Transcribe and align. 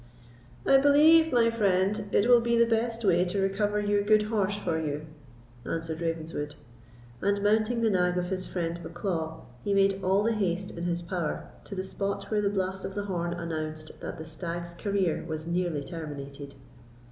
"I 0.65 0.77
believe, 0.77 1.31
my 1.31 1.51
friend, 1.51 2.09
it 2.11 2.27
will 2.27 2.41
be 2.41 2.57
the 2.57 2.65
best 2.65 3.05
way 3.05 3.23
to 3.25 3.39
recover 3.39 3.79
your 3.79 4.01
good 4.01 4.23
horse 4.23 4.57
for 4.57 4.79
you," 4.79 5.05
answered 5.63 6.01
Ravenswood; 6.01 6.55
and 7.21 7.43
mounting 7.43 7.81
the 7.83 7.91
nag 7.91 8.17
of 8.17 8.29
his 8.29 8.47
friend 8.47 8.79
Bucklaw, 8.81 9.41
he 9.63 9.75
made 9.75 10.01
all 10.03 10.23
the 10.23 10.33
haste 10.33 10.71
in 10.71 10.85
his 10.85 11.03
power 11.03 11.47
to 11.65 11.75
the 11.75 11.83
spot 11.83 12.31
where 12.31 12.41
the 12.41 12.49
blast 12.49 12.83
of 12.83 12.95
the 12.95 13.05
horn 13.05 13.33
announced 13.33 13.99
that 13.99 14.17
the 14.17 14.25
stag's 14.25 14.73
career 14.73 15.23
was 15.27 15.45
nearly 15.45 15.83
terminated. 15.83 16.55